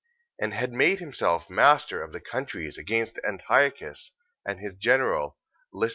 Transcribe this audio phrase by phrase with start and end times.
[0.39, 5.37] And had made himself master of the countries against Antiochus, and his general,
[5.71, 5.89] Lysias.